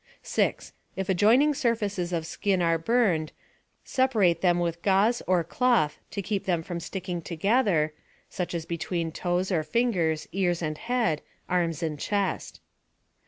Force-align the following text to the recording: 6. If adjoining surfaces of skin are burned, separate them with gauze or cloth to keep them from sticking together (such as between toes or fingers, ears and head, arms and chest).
6. 0.23 0.73
If 0.95 1.09
adjoining 1.09 1.53
surfaces 1.53 2.11
of 2.11 2.25
skin 2.25 2.59
are 2.63 2.79
burned, 2.79 3.31
separate 3.83 4.41
them 4.41 4.57
with 4.57 4.81
gauze 4.81 5.21
or 5.27 5.43
cloth 5.43 5.99
to 6.09 6.23
keep 6.23 6.45
them 6.45 6.63
from 6.63 6.79
sticking 6.79 7.21
together 7.21 7.93
(such 8.27 8.55
as 8.55 8.65
between 8.65 9.11
toes 9.11 9.51
or 9.51 9.61
fingers, 9.61 10.27
ears 10.31 10.63
and 10.63 10.79
head, 10.79 11.21
arms 11.47 11.83
and 11.83 11.99
chest). 11.99 12.61